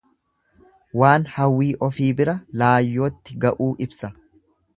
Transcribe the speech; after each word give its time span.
Waan 1.01 1.27
hawwii 1.33 1.67
ofii 1.89 2.09
bira 2.21 2.35
laayyootti 2.63 3.37
ga'uu 3.45 3.71
ibsa. 3.89 4.13